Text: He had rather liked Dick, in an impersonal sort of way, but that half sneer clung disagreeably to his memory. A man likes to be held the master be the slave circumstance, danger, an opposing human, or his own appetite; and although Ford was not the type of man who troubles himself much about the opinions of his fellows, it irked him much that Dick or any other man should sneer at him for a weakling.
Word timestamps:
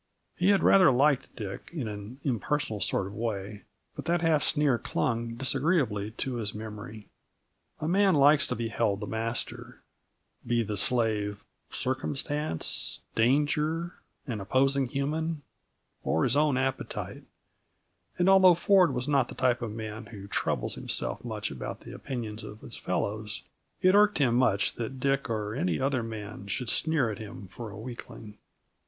He 0.35 0.49
had 0.49 0.63
rather 0.63 0.89
liked 0.89 1.27
Dick, 1.35 1.69
in 1.71 1.87
an 1.87 2.19
impersonal 2.23 2.81
sort 2.81 3.05
of 3.05 3.13
way, 3.13 3.65
but 3.95 4.05
that 4.05 4.21
half 4.21 4.41
sneer 4.41 4.79
clung 4.79 5.35
disagreeably 5.35 6.09
to 6.17 6.37
his 6.37 6.55
memory. 6.55 7.07
A 7.79 7.87
man 7.87 8.15
likes 8.15 8.47
to 8.47 8.55
be 8.55 8.69
held 8.69 8.99
the 8.99 9.05
master 9.05 9.83
be 10.43 10.63
the 10.63 10.75
slave 10.75 11.43
circumstance, 11.69 13.01
danger, 13.13 13.93
an 14.25 14.41
opposing 14.41 14.87
human, 14.87 15.43
or 16.01 16.23
his 16.23 16.35
own 16.35 16.57
appetite; 16.57 17.23
and 18.17 18.27
although 18.27 18.55
Ford 18.55 18.95
was 18.95 19.07
not 19.07 19.27
the 19.27 19.35
type 19.35 19.61
of 19.61 19.71
man 19.71 20.07
who 20.07 20.25
troubles 20.27 20.73
himself 20.73 21.23
much 21.23 21.51
about 21.51 21.81
the 21.81 21.93
opinions 21.93 22.43
of 22.43 22.61
his 22.61 22.75
fellows, 22.75 23.43
it 23.83 23.93
irked 23.93 24.17
him 24.17 24.33
much 24.33 24.73
that 24.77 24.99
Dick 24.99 25.29
or 25.29 25.53
any 25.53 25.79
other 25.79 26.01
man 26.01 26.47
should 26.47 26.69
sneer 26.69 27.11
at 27.11 27.19
him 27.19 27.47
for 27.47 27.69
a 27.69 27.77
weakling. 27.77 28.39